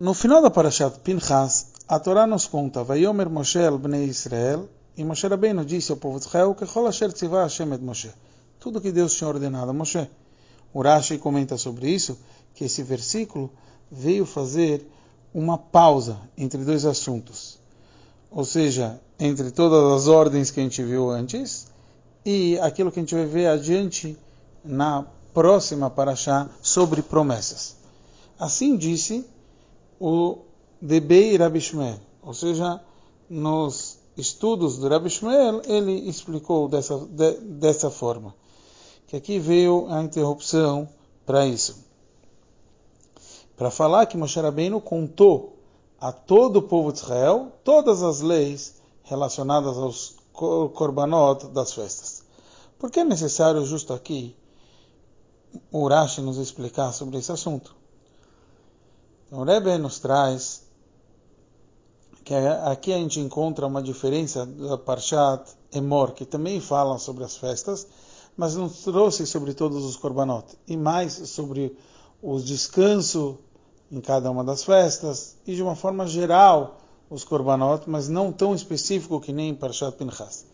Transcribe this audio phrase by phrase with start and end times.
[0.00, 5.02] No final da Parashat Pinchas, a Torá nos conta, Vayomer Moshe al Bnei Israel, e
[5.02, 8.12] Moshe Rabbeinu disse ao povo de Israel, que Asher Tzivah Hashem et Moshe.
[8.60, 10.08] Tudo que Deus tinha ordenado a Moshe.
[10.72, 12.16] Urashi comenta sobre isso,
[12.54, 13.50] que esse versículo
[13.90, 14.88] veio fazer
[15.34, 17.58] uma pausa entre dois assuntos.
[18.30, 21.66] Ou seja, entre todas as ordens que a gente viu antes
[22.24, 24.16] e aquilo que a gente vai ver adiante
[24.64, 25.04] na
[25.34, 27.74] próxima Parashá sobre promessas.
[28.38, 29.26] Assim disse
[30.00, 30.38] o
[30.80, 32.80] Debei Rabi Shmuel, ou seja,
[33.28, 38.34] nos estudos do Rabi Shmuel, ele explicou dessa, de, dessa forma,
[39.06, 40.88] que aqui veio a interrupção
[41.24, 41.84] para isso.
[43.56, 45.56] Para falar que Moshe Rabbeinu contou
[46.00, 52.22] a todo o povo de Israel todas as leis relacionadas aos korbanot das festas.
[52.78, 54.36] Por que é necessário justo aqui
[55.72, 57.77] o Urashi nos explicar sobre esse assunto?
[59.28, 60.66] Então, o Rebbe nos traz
[62.24, 67.36] que aqui a gente encontra uma diferença da Parshat Emor, que também fala sobre as
[67.36, 67.86] festas,
[68.36, 71.76] mas nos trouxe sobre todos os korbanot, e mais sobre
[72.22, 73.38] o descanso
[73.92, 76.78] em cada uma das festas, e de uma forma geral
[77.10, 80.46] os korbanot, mas não tão específico que nem em Parshat Pinchas.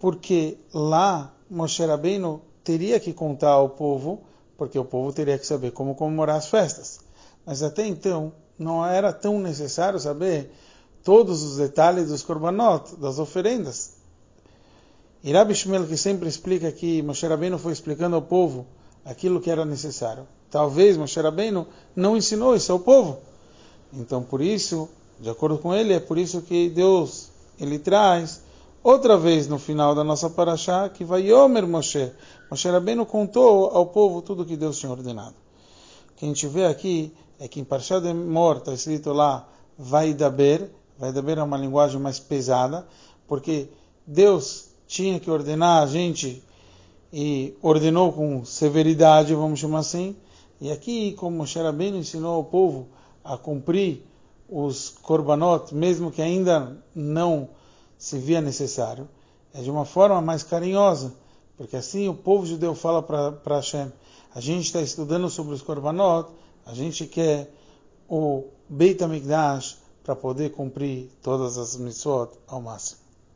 [0.00, 4.22] Porque lá Moshe Rabbeinu teria que contar ao povo,
[4.56, 7.05] porque o povo teria que saber como comemorar as festas.
[7.46, 10.52] Mas até então não era tão necessário saber
[11.04, 13.92] todos os detalhes dos korbanot, das oferendas.
[15.22, 18.66] E Rabbi Shmuel que sempre explica que Moshe Rabbeinu foi explicando ao povo
[19.04, 20.26] aquilo que era necessário.
[20.50, 23.18] Talvez Moshe Rabbeinu não ensinou isso ao povo.
[23.92, 24.88] Então, por isso,
[25.20, 28.40] de acordo com ele, é por isso que Deus ele traz
[28.82, 32.12] outra vez no final da nossa paraxá que vai Yomer Moshe.
[32.50, 35.34] Moshe Rabbeinu contou ao povo tudo que Deus tinha ordenado.
[36.16, 39.46] Que a gente vê aqui é que em Parshá de Mor está escrito lá
[39.78, 42.86] vai daber, vai daber é uma linguagem mais pesada,
[43.28, 43.68] porque
[44.06, 46.42] Deus tinha que ordenar a gente
[47.12, 50.16] e ordenou com severidade, vamos chamar assim.
[50.60, 52.88] E aqui, como Moshe Rabbeinu ensinou ao povo
[53.22, 54.02] a cumprir
[54.48, 57.48] os korbanot, mesmo que ainda não
[57.98, 59.08] se via necessário,
[59.52, 61.12] é de uma forma mais carinhosa,
[61.56, 63.92] porque assim o povo judeu fala para Hashem,
[64.34, 66.30] a gente está estudando sobre os korbanot,
[66.64, 67.50] a gente quer
[68.08, 73.05] o Beit HaMikdash para poder cumprir todas as mitzvot ao máximo.